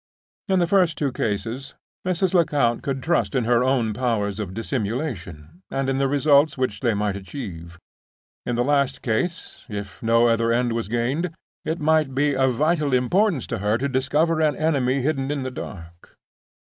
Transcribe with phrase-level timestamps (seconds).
[0.47, 1.75] In the first two cases,
[2.07, 2.33] Mrs.
[2.33, 6.95] Lecount could trust in her own powers of dissimulation, and in the results which they
[6.95, 7.77] might achieve.
[8.43, 11.29] In the last case (if no other end was gained),
[11.65, 15.51] it might be of vital importance to her to discover an enemy hidden in the
[15.51, 16.15] dark.